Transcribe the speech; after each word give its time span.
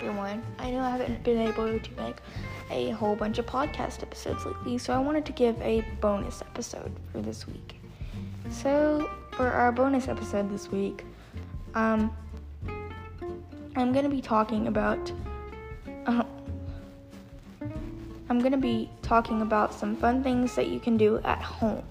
everyone. 0.00 0.42
I 0.58 0.70
know 0.70 0.80
I 0.80 0.88
haven't 0.88 1.22
been 1.24 1.38
able 1.46 1.78
to 1.78 1.90
make 1.98 2.16
a 2.70 2.90
whole 2.92 3.14
bunch 3.14 3.38
of 3.38 3.44
podcast 3.44 4.02
episodes 4.02 4.46
lately, 4.46 4.78
so 4.78 4.94
I 4.94 4.98
wanted 4.98 5.26
to 5.26 5.32
give 5.32 5.60
a 5.60 5.82
bonus 6.00 6.40
episode 6.40 6.90
for 7.12 7.20
this 7.20 7.46
week. 7.46 7.78
So, 8.48 9.10
for 9.32 9.48
our 9.48 9.70
bonus 9.70 10.08
episode 10.08 10.50
this 10.50 10.70
week, 10.70 11.04
um, 11.74 12.16
I'm 13.76 13.92
gonna 13.92 14.08
be 14.08 14.22
talking 14.22 14.68
about. 14.68 15.12
Uh, 16.06 16.22
I'm 18.30 18.38
gonna 18.38 18.56
be 18.56 18.88
talking 19.02 19.42
about 19.42 19.74
some 19.74 19.96
fun 19.96 20.22
things 20.22 20.54
that 20.54 20.68
you 20.68 20.80
can 20.80 20.96
do 20.96 21.18
at 21.24 21.42
home. 21.42 21.84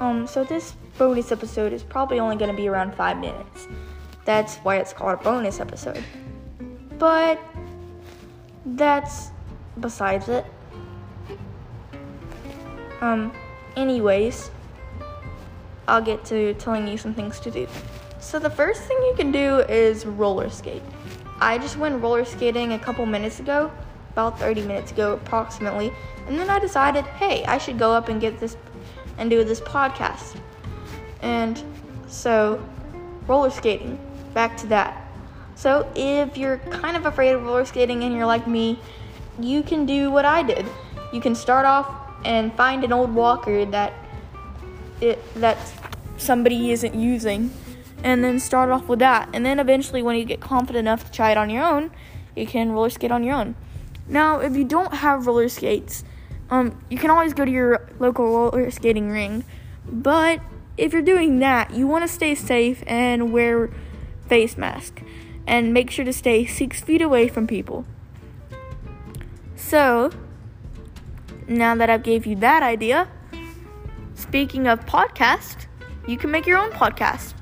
Um, 0.00 0.26
so 0.26 0.44
this 0.44 0.72
bonus 0.96 1.30
episode 1.30 1.74
is 1.74 1.82
probably 1.82 2.20
only 2.20 2.36
gonna 2.36 2.54
be 2.54 2.68
around 2.68 2.94
five 2.94 3.18
minutes. 3.18 3.68
That's 4.24 4.56
why 4.58 4.76
it's 4.76 4.94
called 4.94 5.20
a 5.20 5.22
bonus 5.22 5.60
episode. 5.60 6.02
But 6.98 7.38
that's 8.64 9.30
besides 9.80 10.28
it. 10.28 10.44
Um, 13.00 13.32
anyways, 13.76 14.50
I'll 15.86 16.02
get 16.02 16.24
to 16.26 16.54
telling 16.54 16.88
you 16.88 16.96
some 16.96 17.14
things 17.14 17.38
to 17.40 17.50
do. 17.50 17.68
So 18.18 18.38
the 18.38 18.50
first 18.50 18.82
thing 18.82 18.96
you 19.02 19.14
can 19.16 19.30
do 19.30 19.60
is 19.68 20.06
roller 20.06 20.50
skate. 20.50 20.82
I 21.40 21.58
just 21.58 21.76
went 21.76 22.02
roller 22.02 22.24
skating 22.24 22.72
a 22.72 22.78
couple 22.78 23.04
minutes 23.06 23.40
ago, 23.40 23.70
about 24.12 24.38
30 24.38 24.62
minutes 24.62 24.90
ago 24.90 25.12
approximately, 25.12 25.92
and 26.26 26.38
then 26.38 26.48
I 26.48 26.58
decided, 26.58 27.04
hey, 27.04 27.44
I 27.44 27.58
should 27.58 27.78
go 27.78 27.92
up 27.92 28.08
and 28.08 28.20
get 28.20 28.40
this 28.40 28.56
and 29.18 29.30
do 29.30 29.44
this 29.44 29.60
podcast. 29.60 30.40
And 31.20 31.62
so, 32.08 32.62
roller 33.26 33.50
skating 33.50 33.98
back 34.34 34.56
to 34.58 34.66
that. 34.68 35.05
So, 35.56 35.90
if 35.96 36.36
you're 36.36 36.58
kind 36.58 36.98
of 36.98 37.06
afraid 37.06 37.32
of 37.32 37.42
roller 37.42 37.64
skating 37.64 38.04
and 38.04 38.14
you're 38.14 38.26
like 38.26 38.46
me, 38.46 38.78
you 39.40 39.62
can 39.62 39.86
do 39.86 40.10
what 40.10 40.26
I 40.26 40.42
did. 40.42 40.66
You 41.14 41.20
can 41.20 41.34
start 41.34 41.64
off 41.64 41.90
and 42.26 42.54
find 42.54 42.84
an 42.84 42.92
old 42.92 43.14
walker 43.14 43.64
that 43.64 43.94
it 45.00 45.18
that 45.34 45.56
somebody 46.18 46.70
isn't 46.72 46.94
using 46.94 47.50
and 48.04 48.22
then 48.22 48.38
start 48.38 48.70
off 48.70 48.86
with 48.86 48.98
that. 48.98 49.30
And 49.32 49.46
then 49.46 49.58
eventually 49.58 50.02
when 50.02 50.16
you 50.16 50.24
get 50.26 50.40
confident 50.40 50.80
enough 50.80 51.04
to 51.06 51.10
try 51.10 51.30
it 51.30 51.38
on 51.38 51.48
your 51.48 51.64
own, 51.64 51.90
you 52.34 52.46
can 52.46 52.72
roller 52.72 52.90
skate 52.90 53.10
on 53.10 53.24
your 53.24 53.34
own. 53.34 53.56
Now, 54.06 54.40
if 54.40 54.56
you 54.56 54.64
don't 54.64 54.94
have 54.94 55.26
roller 55.26 55.48
skates, 55.48 56.04
um, 56.50 56.78
you 56.90 56.98
can 56.98 57.10
always 57.10 57.32
go 57.32 57.44
to 57.44 57.50
your 57.50 57.88
local 57.98 58.26
roller 58.26 58.70
skating 58.70 59.10
ring. 59.10 59.42
But 59.86 60.40
if 60.76 60.92
you're 60.92 61.02
doing 61.02 61.38
that, 61.38 61.72
you 61.72 61.86
want 61.86 62.06
to 62.06 62.12
stay 62.12 62.34
safe 62.34 62.84
and 62.86 63.32
wear 63.32 63.70
face 64.28 64.58
mask 64.58 65.02
and 65.46 65.72
make 65.72 65.90
sure 65.90 66.04
to 66.04 66.12
stay 66.12 66.44
six 66.44 66.80
feet 66.80 67.02
away 67.02 67.28
from 67.28 67.46
people. 67.46 67.84
So, 69.54 70.10
now 71.48 71.74
that 71.76 71.88
I've 71.88 72.02
gave 72.02 72.26
you 72.26 72.36
that 72.36 72.62
idea, 72.62 73.08
speaking 74.14 74.66
of 74.66 74.84
podcast, 74.86 75.66
you 76.06 76.16
can 76.16 76.30
make 76.30 76.46
your 76.46 76.58
own 76.58 76.70
podcast. 76.70 77.34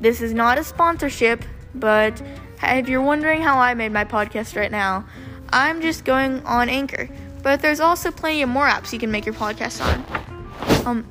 This 0.00 0.20
is 0.20 0.32
not 0.32 0.58
a 0.58 0.64
sponsorship, 0.64 1.44
but 1.74 2.20
if 2.62 2.88
you're 2.88 3.02
wondering 3.02 3.42
how 3.42 3.58
I 3.58 3.74
made 3.74 3.92
my 3.92 4.04
podcast 4.04 4.56
right 4.56 4.70
now, 4.70 5.06
I'm 5.50 5.80
just 5.80 6.04
going 6.04 6.44
on 6.44 6.68
Anchor. 6.68 7.08
But 7.42 7.60
there's 7.60 7.80
also 7.80 8.10
plenty 8.10 8.42
of 8.42 8.48
more 8.48 8.66
apps 8.66 8.92
you 8.92 8.98
can 8.98 9.10
make 9.10 9.26
your 9.26 9.34
podcast 9.34 9.84
on. 9.84 10.86
Um, 10.86 11.06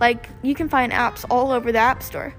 like 0.00 0.28
you 0.42 0.54
can 0.54 0.68
find 0.68 0.92
apps 0.92 1.24
all 1.30 1.50
over 1.50 1.72
the 1.72 1.78
App 1.78 2.02
Store. 2.02 2.34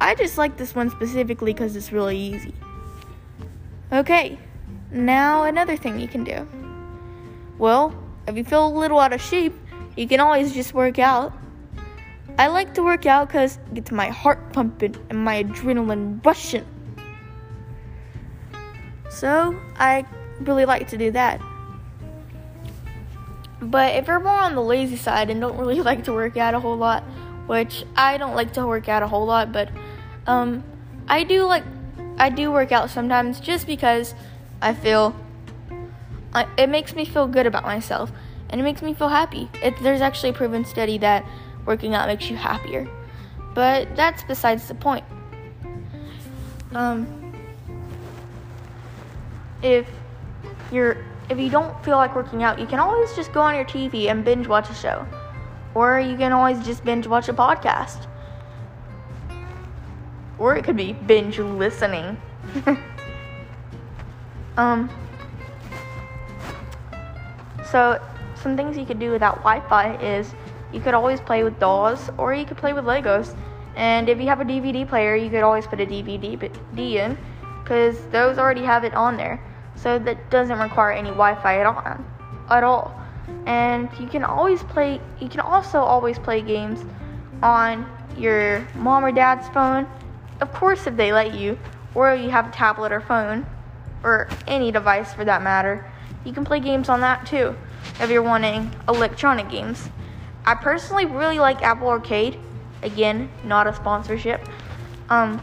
I 0.00 0.14
just 0.14 0.38
like 0.38 0.56
this 0.56 0.74
one 0.74 0.90
specifically 0.90 1.52
because 1.52 1.76
it's 1.76 1.92
really 1.92 2.16
easy. 2.16 2.54
Okay, 3.92 4.38
now 4.90 5.44
another 5.44 5.76
thing 5.76 6.00
you 6.00 6.08
can 6.08 6.24
do. 6.24 6.48
Well, 7.58 7.94
if 8.26 8.36
you 8.36 8.44
feel 8.44 8.66
a 8.66 8.72
little 8.72 8.98
out 8.98 9.12
of 9.12 9.20
shape, 9.20 9.52
you 9.96 10.08
can 10.08 10.20
always 10.20 10.54
just 10.54 10.72
work 10.72 10.98
out. 10.98 11.32
I 12.38 12.46
like 12.46 12.72
to 12.74 12.82
work 12.82 13.04
out 13.04 13.28
because 13.28 13.56
it 13.56 13.74
gets 13.74 13.90
my 13.90 14.08
heart 14.08 14.52
pumping 14.52 14.96
and 15.10 15.22
my 15.22 15.44
adrenaline 15.44 16.24
rushing. 16.24 16.64
So, 19.10 19.60
I 19.76 20.06
really 20.40 20.64
like 20.64 20.88
to 20.88 20.96
do 20.96 21.10
that. 21.10 21.40
But 23.60 23.96
if 23.96 24.06
you're 24.06 24.20
more 24.20 24.38
on 24.38 24.54
the 24.54 24.62
lazy 24.62 24.96
side 24.96 25.28
and 25.28 25.40
don't 25.40 25.58
really 25.58 25.80
like 25.90 26.04
to 26.04 26.12
work 26.12 26.36
out 26.36 26.54
a 26.54 26.60
whole 26.60 26.76
lot, 26.76 27.02
which 27.46 27.84
I 27.96 28.16
don't 28.16 28.34
like 28.34 28.54
to 28.54 28.66
work 28.66 28.88
out 28.88 29.02
a 29.02 29.08
whole 29.08 29.26
lot, 29.26 29.52
but 29.52 29.68
um, 30.26 30.62
I 31.08 31.24
do 31.24 31.44
like 31.44 31.64
I 32.18 32.28
do 32.28 32.52
work 32.52 32.72
out 32.72 32.90
sometimes 32.90 33.40
just 33.40 33.66
because 33.66 34.14
I 34.60 34.74
feel 34.74 35.14
it 36.56 36.68
makes 36.68 36.94
me 36.94 37.04
feel 37.04 37.26
good 37.26 37.46
about 37.46 37.64
myself 37.64 38.12
and 38.50 38.60
it 38.60 38.64
makes 38.64 38.82
me 38.82 38.94
feel 38.94 39.08
happy. 39.08 39.48
It, 39.62 39.74
there's 39.82 40.00
actually 40.00 40.30
a 40.30 40.32
proven 40.32 40.64
study 40.64 40.98
that 40.98 41.24
working 41.64 41.94
out 41.94 42.08
makes 42.08 42.28
you 42.28 42.36
happier, 42.36 42.88
but 43.54 43.94
that's 43.96 44.22
besides 44.24 44.68
the 44.68 44.74
point. 44.74 45.04
Um, 46.72 47.06
if 49.62 49.88
you're 50.70 50.98
if 51.28 51.38
you 51.38 51.48
don't 51.48 51.84
feel 51.84 51.96
like 51.96 52.14
working 52.14 52.42
out, 52.42 52.58
you 52.58 52.66
can 52.66 52.80
always 52.80 53.14
just 53.14 53.32
go 53.32 53.40
on 53.40 53.54
your 53.54 53.64
TV 53.64 54.10
and 54.10 54.24
binge 54.24 54.46
watch 54.46 54.68
a 54.68 54.74
show, 54.74 55.06
or 55.74 56.00
you 56.00 56.16
can 56.16 56.32
always 56.32 56.64
just 56.64 56.84
binge 56.84 57.06
watch 57.06 57.28
a 57.28 57.32
podcast 57.32 58.09
or 60.40 60.56
it 60.56 60.64
could 60.64 60.76
be 60.76 60.94
binge 60.94 61.38
listening. 61.38 62.20
um, 64.56 64.90
so, 67.70 68.02
some 68.34 68.56
things 68.56 68.76
you 68.76 68.86
could 68.86 68.98
do 68.98 69.12
without 69.12 69.36
Wi 69.44 69.60
Fi 69.68 69.94
is 70.02 70.34
you 70.72 70.80
could 70.80 70.94
always 70.94 71.20
play 71.20 71.44
with 71.44 71.60
dolls 71.60 72.10
or 72.16 72.34
you 72.34 72.44
could 72.44 72.56
play 72.56 72.72
with 72.72 72.84
Legos. 72.84 73.36
And 73.76 74.08
if 74.08 74.18
you 74.18 74.26
have 74.26 74.40
a 74.40 74.44
DVD 74.44 74.88
player, 74.88 75.14
you 75.14 75.30
could 75.30 75.42
always 75.42 75.66
put 75.66 75.80
a 75.80 75.86
DVD 75.86 76.50
in 76.76 77.18
because 77.62 77.98
those 78.06 78.38
already 78.38 78.64
have 78.64 78.82
it 78.82 78.94
on 78.94 79.16
there. 79.16 79.44
So 79.76 79.98
that 80.00 80.30
doesn't 80.30 80.58
require 80.58 80.90
any 80.92 81.10
Wi 81.10 81.34
Fi 81.42 81.60
at 81.60 81.66
all. 81.66 82.04
At 82.48 82.64
all. 82.64 82.96
And 83.46 83.88
you 84.00 84.06
can 84.06 84.24
always 84.24 84.62
play, 84.64 85.00
you 85.20 85.28
can 85.28 85.40
also 85.40 85.78
always 85.78 86.18
play 86.18 86.40
games 86.40 86.84
on 87.42 87.86
your 88.16 88.66
mom 88.74 89.04
or 89.04 89.12
dad's 89.12 89.48
phone 89.50 89.86
of 90.40 90.52
course, 90.52 90.86
if 90.86 90.96
they 90.96 91.12
let 91.12 91.34
you, 91.34 91.58
or 91.94 92.14
you 92.14 92.30
have 92.30 92.48
a 92.48 92.52
tablet 92.52 92.92
or 92.92 93.00
phone, 93.00 93.46
or 94.02 94.28
any 94.46 94.72
device 94.72 95.12
for 95.12 95.24
that 95.24 95.42
matter, 95.42 95.90
you 96.24 96.32
can 96.32 96.44
play 96.44 96.60
games 96.60 96.88
on 96.88 97.00
that 97.00 97.26
too, 97.26 97.56
if 98.00 98.10
you're 98.10 98.22
wanting 98.22 98.74
electronic 98.88 99.48
games. 99.48 99.90
I 100.44 100.54
personally 100.54 101.06
really 101.06 101.38
like 101.38 101.62
Apple 101.62 101.88
Arcade. 101.88 102.38
Again, 102.82 103.30
not 103.44 103.66
a 103.66 103.74
sponsorship. 103.74 104.40
Um, 105.10 105.40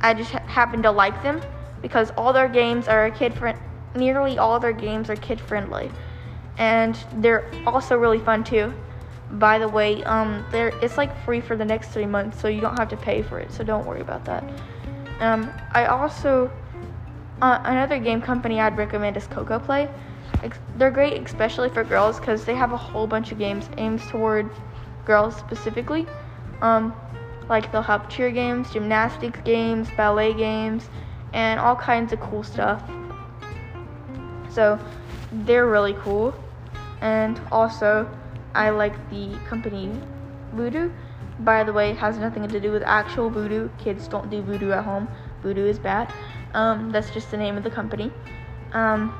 I 0.00 0.14
just 0.14 0.30
ha- 0.30 0.46
happen 0.46 0.82
to 0.82 0.90
like 0.90 1.22
them 1.22 1.42
because 1.82 2.10
all 2.16 2.32
their 2.32 2.48
games 2.48 2.88
are 2.88 3.10
kid 3.10 3.34
friend. 3.34 3.58
Nearly 3.94 4.38
all 4.38 4.58
their 4.60 4.72
games 4.72 5.10
are 5.10 5.16
kid 5.16 5.40
friendly, 5.40 5.90
and 6.56 6.98
they're 7.16 7.50
also 7.66 7.96
really 7.96 8.20
fun 8.20 8.44
too. 8.44 8.72
By 9.32 9.58
the 9.58 9.68
way, 9.68 10.02
um, 10.04 10.44
there 10.50 10.68
it's 10.82 10.96
like 10.96 11.14
free 11.24 11.40
for 11.40 11.56
the 11.56 11.64
next 11.64 11.88
three 11.88 12.06
months, 12.06 12.40
so 12.40 12.48
you 12.48 12.60
don't 12.60 12.78
have 12.78 12.88
to 12.88 12.96
pay 12.96 13.22
for 13.22 13.38
it. 13.38 13.52
So 13.52 13.62
don't 13.62 13.86
worry 13.86 14.00
about 14.00 14.24
that. 14.24 14.42
Um, 15.20 15.52
I 15.72 15.86
also 15.86 16.50
uh, 17.40 17.60
another 17.64 17.98
game 17.98 18.20
company 18.20 18.60
I'd 18.60 18.76
recommend 18.76 19.16
is 19.16 19.26
Coco 19.26 19.58
Play. 19.58 19.88
They're 20.76 20.90
great, 20.90 21.22
especially 21.24 21.68
for 21.68 21.84
girls, 21.84 22.18
because 22.18 22.44
they 22.44 22.54
have 22.54 22.72
a 22.72 22.76
whole 22.76 23.06
bunch 23.06 23.32
of 23.32 23.38
games 23.38 23.68
aimed 23.76 24.00
toward 24.00 24.50
girls 25.04 25.36
specifically. 25.36 26.06
Um, 26.62 26.94
like 27.48 27.72
they'll 27.72 27.82
have 27.82 28.08
cheer 28.08 28.30
games, 28.30 28.70
gymnastics 28.72 29.40
games, 29.44 29.88
ballet 29.96 30.34
games, 30.34 30.88
and 31.32 31.58
all 31.60 31.76
kinds 31.76 32.12
of 32.12 32.20
cool 32.20 32.42
stuff. 32.42 32.82
So 34.50 34.78
they're 35.30 35.66
really 35.66 35.94
cool. 35.94 36.34
And 37.00 37.40
also, 37.52 38.08
I 38.54 38.70
like 38.70 38.94
the 39.10 39.36
company 39.48 39.92
Voodoo. 40.52 40.90
By 41.40 41.62
the 41.62 41.72
way, 41.72 41.90
it 41.90 41.96
has 41.98 42.18
nothing 42.18 42.48
to 42.48 42.60
do 42.60 42.72
with 42.72 42.82
actual 42.82 43.30
voodoo. 43.30 43.68
Kids 43.78 44.08
don't 44.08 44.28
do 44.30 44.42
voodoo 44.42 44.72
at 44.72 44.84
home. 44.84 45.08
Voodoo 45.42 45.66
is 45.66 45.78
bad. 45.78 46.12
Um, 46.54 46.90
that's 46.90 47.10
just 47.10 47.30
the 47.30 47.36
name 47.36 47.56
of 47.56 47.62
the 47.62 47.70
company. 47.70 48.10
Um, 48.72 49.14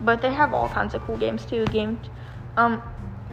but 0.00 0.22
they 0.22 0.32
have 0.32 0.54
all 0.54 0.68
kinds 0.68 0.94
of 0.94 1.02
cool 1.02 1.18
games 1.18 1.44
too. 1.44 1.66
Games 1.66 2.08
um, 2.56 2.82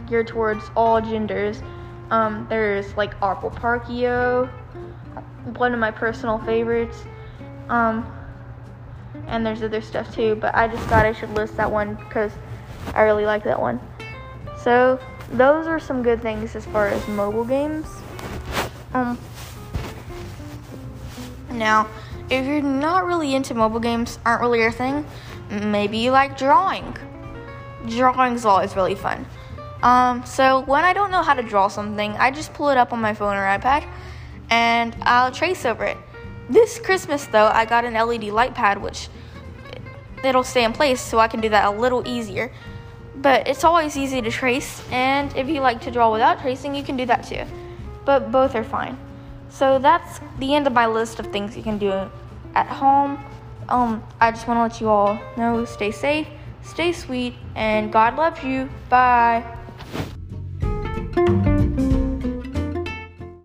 geared 0.06 0.26
towards 0.26 0.64
all 0.76 1.00
genders. 1.00 1.62
Um, 2.10 2.46
there's 2.50 2.94
like 2.96 3.18
Aquapark.io, 3.20 4.46
one 5.56 5.72
of 5.72 5.78
my 5.78 5.90
personal 5.90 6.38
favorites. 6.40 7.04
Um, 7.68 8.14
and 9.26 9.44
there's 9.44 9.62
other 9.62 9.80
stuff 9.80 10.14
too, 10.14 10.36
but 10.36 10.54
I 10.54 10.68
just 10.68 10.82
thought 10.84 11.06
I 11.06 11.12
should 11.12 11.30
list 11.30 11.56
that 11.56 11.70
one 11.70 11.94
because 11.94 12.32
I 12.94 13.02
really 13.02 13.24
like 13.24 13.44
that 13.44 13.60
one. 13.60 13.80
So 14.62 15.00
those 15.32 15.66
are 15.66 15.78
some 15.78 16.02
good 16.02 16.22
things 16.22 16.56
as 16.56 16.64
far 16.66 16.88
as 16.88 17.06
mobile 17.08 17.44
games. 17.44 17.86
Um, 18.94 19.18
now, 21.52 21.88
if 22.30 22.46
you're 22.46 22.62
not 22.62 23.04
really 23.04 23.34
into 23.34 23.54
mobile 23.54 23.80
games, 23.80 24.18
aren't 24.24 24.40
really 24.40 24.60
your 24.60 24.72
thing, 24.72 25.06
maybe 25.50 25.98
you 25.98 26.10
like 26.10 26.38
drawing. 26.38 26.96
Drawing's 27.86 28.44
always 28.44 28.76
really 28.76 28.94
fun. 28.94 29.26
Um, 29.82 30.24
so 30.26 30.60
when 30.60 30.84
I 30.84 30.92
don't 30.92 31.10
know 31.10 31.22
how 31.22 31.34
to 31.34 31.42
draw 31.42 31.68
something, 31.68 32.12
I 32.12 32.30
just 32.30 32.52
pull 32.52 32.68
it 32.70 32.76
up 32.76 32.92
on 32.92 33.00
my 33.00 33.14
phone 33.14 33.36
or 33.36 33.44
iPad 33.44 33.86
and 34.50 34.96
I'll 35.02 35.30
trace 35.30 35.64
over 35.64 35.84
it. 35.84 35.96
This 36.50 36.78
Christmas 36.78 37.26
though, 37.26 37.46
I 37.46 37.64
got 37.64 37.84
an 37.84 37.94
LED 37.94 38.24
light 38.24 38.54
pad 38.54 38.82
which 38.82 39.08
it'll 40.24 40.44
stay 40.44 40.64
in 40.64 40.72
place 40.72 41.00
so 41.00 41.18
I 41.18 41.28
can 41.28 41.40
do 41.40 41.48
that 41.50 41.66
a 41.66 41.70
little 41.70 42.06
easier. 42.08 42.50
But 43.20 43.48
it's 43.48 43.64
always 43.64 43.96
easy 43.96 44.22
to 44.22 44.30
trace 44.30 44.82
and 44.90 45.34
if 45.36 45.48
you 45.48 45.60
like 45.60 45.80
to 45.82 45.90
draw 45.90 46.12
without 46.12 46.40
tracing, 46.40 46.74
you 46.74 46.82
can 46.82 46.96
do 46.96 47.06
that 47.06 47.24
too. 47.24 47.44
But 48.04 48.30
both 48.30 48.54
are 48.54 48.64
fine. 48.64 48.96
So 49.48 49.78
that's 49.78 50.20
the 50.38 50.54
end 50.54 50.66
of 50.66 50.72
my 50.72 50.86
list 50.86 51.18
of 51.18 51.26
things 51.26 51.56
you 51.56 51.62
can 51.62 51.78
do 51.78 51.92
at 52.54 52.66
home. 52.66 53.18
Um, 53.68 54.02
I 54.20 54.30
just 54.30 54.46
want 54.46 54.58
to 54.58 54.62
let 54.62 54.80
you 54.80 54.88
all 54.88 55.18
know 55.36 55.64
stay 55.64 55.90
safe, 55.90 56.26
stay 56.62 56.92
sweet, 56.92 57.34
and 57.54 57.92
God 57.92 58.16
loves 58.16 58.42
you. 58.42 58.68
Bye. 58.88 59.57